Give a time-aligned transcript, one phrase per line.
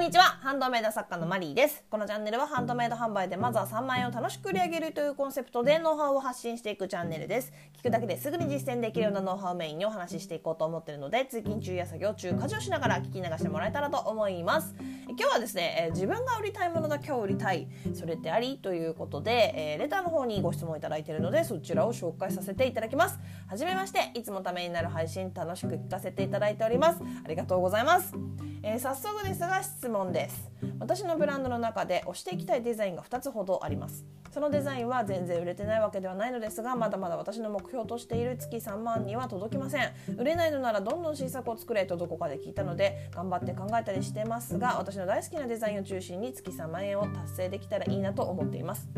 [0.00, 0.38] んにちは。
[0.40, 1.84] ハンドメイド作家のマリーです。
[1.90, 7.52] このチャンネルはハンドメイド販売でまずは3万円を楽しく売り上げるというコンセプトでノウハウを発信していくチャンネルです。
[7.78, 14.74] 聞くだけですぐに実践できるようなノウハウメインにお話ししていこうと思っているので通勤中や作業中家事をしながら聞き流してもらえたらと思います。
[15.06, 17.68] 今日はですね、え自分が売りたいものだけを売りたい。
[17.92, 18.56] それってあり？
[18.56, 23.18] ということで、えレターの方にご質問いただいているのでそちらを紹介させていただきます。
[23.48, 27.00] はじめましていつもためになる配信楽しく聞かせていただいております。
[27.22, 28.14] ありがとうございます。
[28.62, 30.50] えー、早速ですが質問です。
[30.78, 34.04] 私のブランドの中で推していきたいデザインが2つほどあります。
[34.32, 39.92] そのデザインは全然売れてないわけではないのですがまだまだ私の目標としている月3万には届きません。
[40.16, 48.88] 売れないのならどんどん新作を作れとどこかで聞いたので頑張って考えたりしてますが私の大好きなデザインを中心に月3万円を達成できたらいいなと思っています。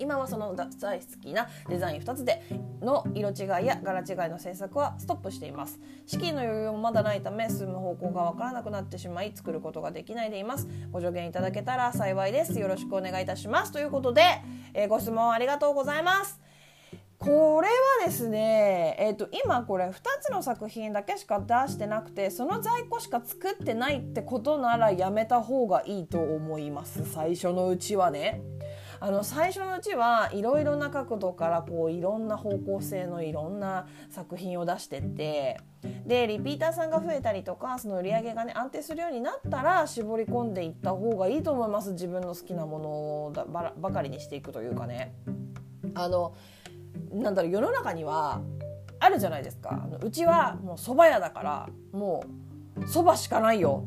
[0.00, 2.42] 今はその大好きなデザイン2つで
[2.80, 5.78] の色違いや柄違いの制作はストップしています。
[6.06, 10.66] 資金の余裕もまだないため進む方向がわからなくなってしまい作ることができないでいます。
[10.90, 12.58] ご助言いただけたら幸いです。
[12.58, 13.72] よろしくお願いいたします。
[13.72, 14.22] ということで、
[14.72, 16.40] えー、ご質問ありがとうございます。
[17.20, 27.04] これはですね、えーと、今これ2つの作品だけしか出してなくてその在庫しか作ってないってことならやめた方がいいと思います。
[27.12, 28.40] 最初のうちはね。
[29.02, 35.58] あの最初のうちはいろいろな角度からこういろんな方向性のいろんな作品を出してって
[36.06, 41.92] でリピーターさんが増えたりとかその売り上げがね安定するようになったら絞り込んでいった方がいいと思います。
[41.92, 43.32] 自分の好きなものを
[43.80, 45.14] ばかりにしていくというかね。
[45.94, 46.34] あの
[47.10, 48.42] なんだろう世の中には
[48.98, 49.88] あるじゃないですか。
[50.02, 52.24] うちはもう蕎麦屋だからも
[52.76, 53.84] う蕎麦しかないよ。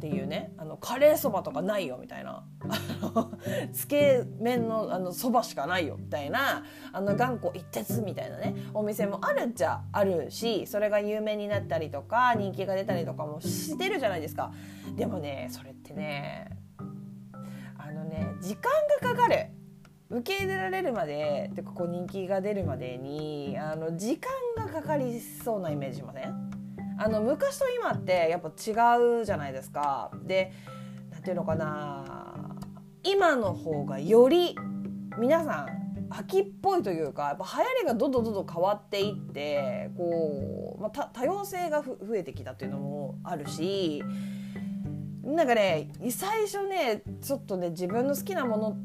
[0.00, 2.42] っていうねあのカレーそばとかないよみたいな。
[3.74, 14.52] つけ麺のあのそばしかないよみたいなあの頑固一徹みたいなねお店もあるっちゃあるしそれが有名になったりとか人気が出たりとかもしてるじゃないですか。
[14.96, 16.48] でもねそれってね
[17.76, 18.70] あのね時間
[19.02, 19.48] がかかる。
[20.08, 26.49] 受け入れられるまででここ人気が出るまでにあの時間がかかりそうなイメージしません？
[27.02, 30.10] あの昔と今ってやっぱ違うじゃないですか。
[30.22, 30.52] で
[31.10, 32.56] 何て言うのかな
[33.02, 34.54] 今の方がより
[35.18, 35.68] 皆さん
[36.10, 44.02] 秋っぽいというかやっぱ流行りがどんどんどんどん変わっていってこう、まあ、多様性が増えてきたっていうのもあるし
[45.24, 48.76] なんかね最初ねちょっとね自分の好きなもの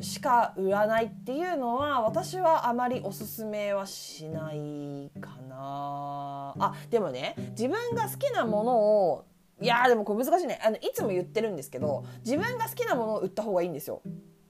[0.00, 6.27] しか売らないっていうのは私はあまりおすすめはしないかな
[6.58, 9.24] あでもね自分が好きなものを
[9.60, 10.60] いやでもこれ難しいね。
[10.64, 14.02] あのいつも言ってるんですけど自分が好きなものを売った方がいいんですよ。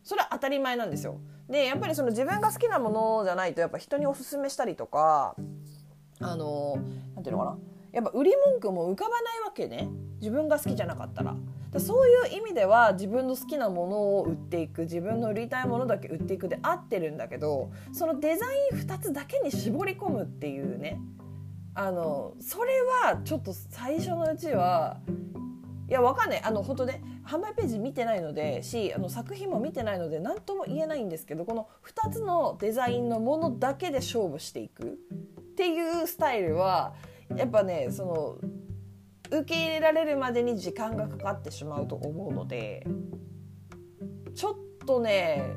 [0.02, 1.20] それは当たり前なんですよ。
[1.48, 5.34] でやっぱりその自分が好きなものじゃないとやっぱ人におすすめしたりとか
[6.20, 6.78] あの
[7.14, 7.58] 何ていうのかな。
[7.91, 9.88] やっぱ売り文句も浮かばないわけね。
[10.20, 11.34] 自分が好きじゃなかったら。
[11.78, 20.98] そういう意味では自分の好きなものを売っていく自分の売りたいものだけ売っていくで合ってるんだけどそのデザイン2つだけに絞り込むっていうね
[21.78, 22.72] あのそれ
[23.05, 24.99] はちょっと最初のうちは
[25.89, 26.43] いやわかんない。
[26.43, 34.99] あの本当ね販売ページ見てないのでしあの作品も見てないので何とも言えないんですけどこの2つのデザインのものだけで勝負していく。
[35.53, 36.94] っていうスタイルは
[37.37, 42.84] やっぱねその受け入れられるまでに時間がかかってしまうと思うので
[44.34, 45.55] ちょっとね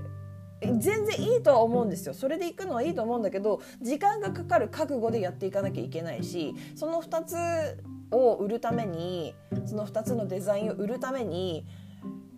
[0.62, 9.34] 全然いいとは思うんですよそれで行くのはいいと思うんだけど時間がかかる覚悟でやっていかなきゃいけないしその2つを売るために
[9.66, 11.66] その2つのデザインを売るために、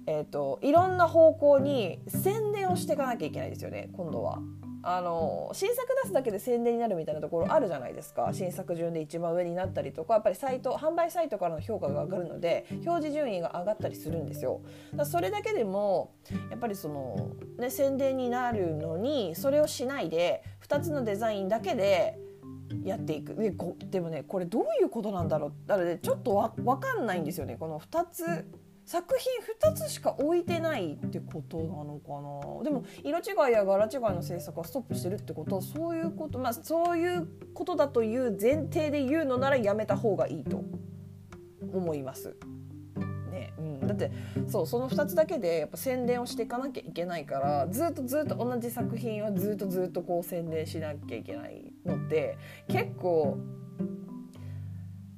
[0.08, 4.40] えーといろんな方向に宣伝をしていかなきゃいけないですよね今度は。
[4.86, 8.30] あの新作出すだけで宣伝になるみたいなところあるじゃないですか。
[8.34, 14.62] 新作順で一番上になったりとかやっぱりサイト販売サイトからの評価が上がるので表示順位が上がったりするんですよ。
[14.94, 16.14] だそれだけでも
[16.50, 22.20] やっぱりその、ね、宣伝になるのにそれをしないで2つのデザインだけで
[22.84, 23.36] やっていく。
[23.36, 23.52] で
[23.90, 25.54] でもねこれどういうことなんだろう。
[25.66, 27.56] だからねちょっとわ分かんないんですよね。
[27.58, 28.46] この2つ
[28.86, 29.32] 作品
[29.72, 32.22] 2つしか置いてないってことなのか
[32.60, 40.64] なでも色違いや柄違いの制作はストップしてるってことはそういうことまあそういうことだという前提で言うのならやめた方がいいと
[41.72, 42.36] 思います。
[43.32, 44.12] ねうん、だって
[44.48, 52.38] そうその2つだけでやっぱ宣伝をしていかなきゃいけないからずっとずっと同じ作品をずっとずっとこう宣伝しなきゃいけないのって
[52.68, 53.38] 結構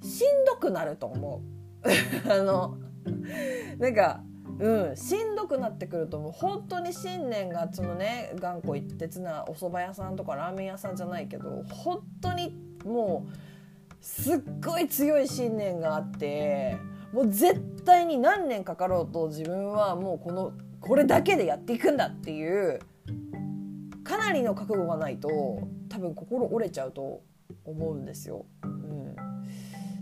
[0.02, 1.56] しんどくなると思う。
[2.32, 2.78] あの
[3.78, 4.24] なんか
[4.60, 12.56] うんしんどくなってくるともう本当に信念がそのね頑固一徹なお蕎麦屋さんとかラーメン屋さんじゃないけど本当に
[12.86, 16.78] もうすっごい強い信念があって
[17.12, 22.80] もう絶対に何年かかろうと自分はもうこのこれだけでやっていくんだっていう
[24.04, 25.28] かなりの覚悟がないと
[25.90, 27.24] 多分心折れちゃうと
[27.66, 28.46] 思うんですよ。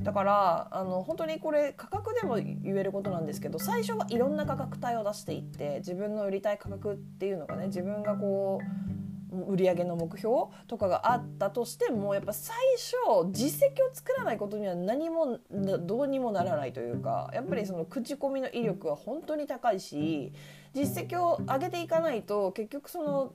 [0.04, 9.04] だからあの本当にこれ価格でも言えることなんですけど最初はいろんな価格帯を出していって自分の売りたい価格っていうのがね自分がこう
[9.52, 10.36] 売り上げの目標
[10.68, 20.34] とかがあったとしてもやっぱ最初実績を作らないことには何もどうにもならないというかやっぱりその口コミの威力は本当に高いし
[20.74, 23.34] 実績を上げていかないと結局その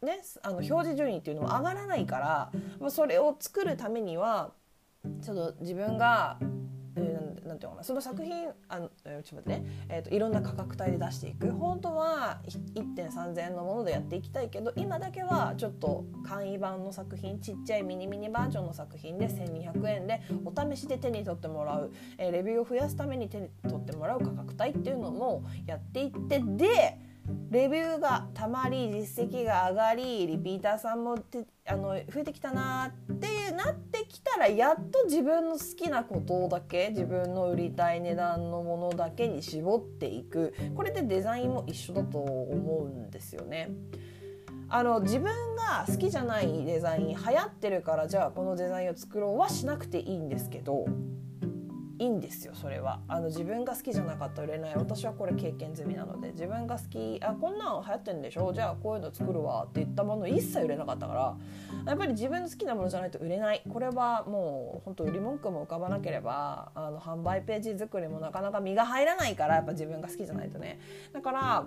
[0.00, 4.52] ね、あの表示順位っていうのも上がらないからそれを作るためには
[5.22, 6.38] ちょっと自分が、
[6.96, 11.50] えー、なんていうのかなその作品あのちょっと待ってね、えーと、いろんな価格帯で出していく。
[11.50, 12.40] 本当は
[12.74, 26.98] 1.3000円のものでやっていきたいけど今だけはちょっと簡易版の作品ちっちゃいミニミニバージョンの作品で1200円でお試しで手に取ってもらう、えー、レビューを増やすために手に取ってもらう価格帯っていうのもやっていってで
[27.50, 43.70] レビューがたまり実績が上がりリピーターさんもてあの増えてきたなってなってきたらやっと自分の好きなことだけ自分の売りたい値段のものだけに絞っていくこれでデザインも一緒だと思うんですよね。
[44.70, 50.84] あの自分が好きじゃないデザイン流行ってるからじゃあこのデザインを作ろうはしなくていいんですけど
[51.98, 53.00] いいんですよそれは。
[53.08, 54.74] あの自分が好きじゃなかったら売れない。
[54.76, 56.30] 私はこれ経験済みなので。
[56.30, 58.52] 自分が好きあこんなん流行ってんでしょ？
[58.52, 59.64] じゃあこういうの作るわ。
[59.64, 61.36] って言ったもの一切売れなかったから。
[61.86, 63.62] やっぱり自分の好きなものじゃないと売れない。
[63.68, 70.78] これはもう本当売り文句も浮かばなければあの販売ページ作りもなかなか身が入らないからやっぱ自分が好きじゃないとね。
[71.12, 71.66] だから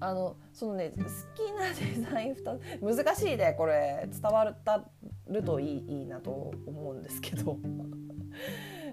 [0.00, 4.08] あのそのね好きなデザイン2つ難しいでこれ。
[4.10, 4.44] 伝わ
[5.28, 7.58] るといいいいなと思うんですけど。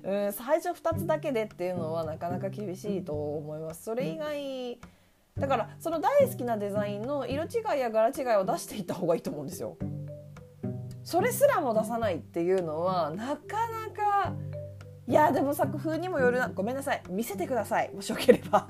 [0.04, 3.84] うん最初2つだけでっていうのはなかなか厳しいと思います。
[3.84, 4.80] それ以外
[5.38, 9.78] だからその大好きなデザインの色違いや柄違いを出していった方がいいと思うんですよ。
[11.04, 14.34] それすらも出さないっていうのはなかなか
[15.07, 16.50] いやでも作風にもよるな。
[16.50, 17.01] ごめんなさい。
[17.10, 17.92] 見せてください。
[17.94, 18.68] もしよければ。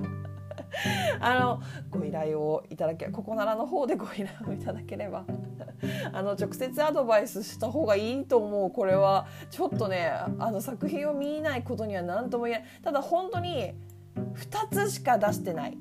[1.19, 5.25] あのご依頼をいただけここならの方でご依頼をいただければ。
[6.11, 8.71] あの直接アドバイスした方がいいと思う。
[8.71, 12.67] これはちょっとねあの作品を見ないことには何とも言えない。
[12.83, 13.73] ただ本当に
[14.35, 15.77] 2つしか出してない。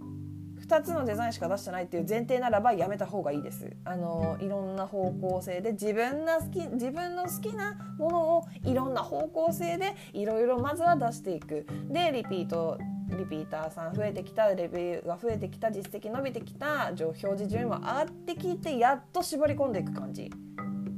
[0.69, 3.71] 2つのデザインしか出してないっていう前提ならばやめた方がいいです。
[3.85, 11.67] あのいろんな方向性で自分が好き自分の好きなものをいろんな方向性でいろいろまずは出していく。
[11.89, 12.79] でリピート
[13.09, 20.31] リピーターさん増えてきたレビューが増えてきた実績伸びてきた表示順位も上がってきてやっと絞り込んでいく感じ。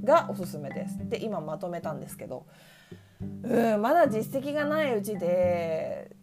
[0.04, 0.98] がおすすめです。
[1.08, 2.46] で今まとめたんですけど。
[3.42, 6.16] うんまだ実績がないうちで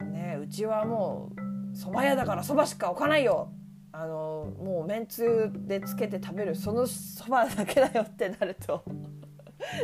[0.00, 3.52] ねうちはもう蕎麦屋だから蕎麦しか置かないよ。
[3.92, 8.84] あのもうめんつゆでつけて食べるそのそばだけだよってなると。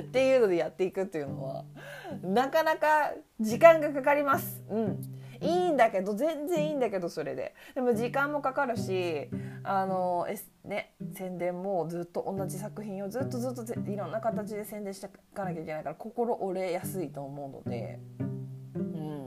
[0.02, 1.64] っていうのでやっていくっていうのは
[2.22, 4.62] なかなか時間がかかります。
[4.68, 5.20] うん。
[5.42, 7.54] いいんだけど全然いいんだけどそれで。
[7.74, 9.28] でも時間もかかるし
[9.62, 17.98] あのえ、ね、宣伝もずっと同じ作品をずっとずっといろんな形で宣伝していかなきゃいけないから心折れやすいと思うので。
[18.74, 19.26] うん。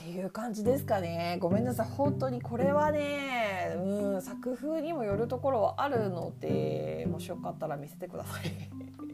[0.00, 1.36] っていう感じですかね。
[1.40, 1.86] ごめんなさい。
[1.86, 9.09] 本当にこれはね、うん、作風にもよるところはあるのでもしよかったら見せてください。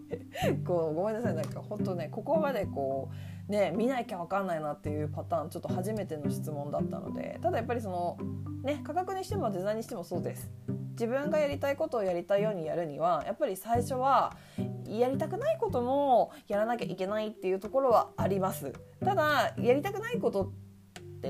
[0.66, 3.10] こうごめんなさいなんか本当ねここまでこ
[3.48, 8.18] うね見なきゃ分かんないなっていうパターンちょっと初めての質問だったのでただやっぱりその
[8.62, 10.50] ね価格にしてもデザインにしてもそうです。
[10.92, 14.34] 自分がやりたいことをやりたいようにやるにはやっぱり最初は
[14.88, 18.72] やりたくないこともやらなきゃいけないっていうところはあります。
[19.04, 20.65] ただやりたくないことって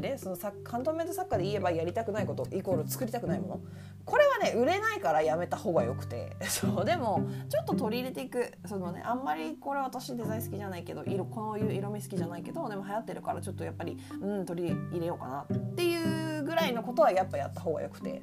[0.01, 3.61] ねそのカントメント作家で言えばやりたくないことイコール作りたくないもの。
[4.05, 6.37] これはね売れないからやめた方がよくて。
[6.49, 8.53] そうでもちょっと取り入れていく。
[8.67, 18.23] そのねあんまりこれ私デザイン好きじゃないけど色こういう色味好きじゃないけどでも流行ってるからちょっとやっぱりうん取り入れようかなっていうぐらいのことはやっぱやった方がよくて。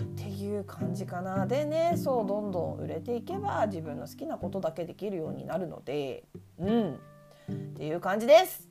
[0.00, 1.46] っていう感じかな。
[1.46, 6.24] でねそうどんどん売れていけば自分の好きなことだけできるようになるので
[6.58, 6.94] うん。
[7.50, 8.68] っていう感じです。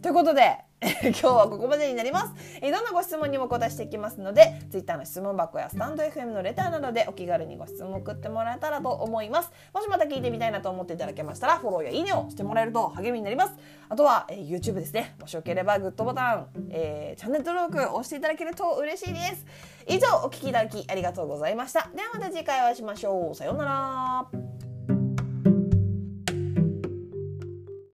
[0.00, 0.58] ということで
[1.02, 2.60] 今日はここまでになります。
[2.60, 9.52] どんなご質問にもお答えしていきますので、Twitter の質問箱やスタンド FM のレターなどでお気軽にご質問を送ってもらえたらと思います。
[9.72, 13.54] もしまた聞いてみたいなと思っていただけましたら、フォローやいいねをしてもらえると励みになります。
[13.88, 15.14] あとは、え、YouTube ですね。
[15.20, 19.46] もしよければグッドボタン、えー、チャンネル登録押していただけると嬉しいです。
[19.86, 21.88] 以上、お聴きいただきありがとうございました。
[21.94, 23.34] ではまた次回お会いしましょう。
[23.36, 24.71] さようなら。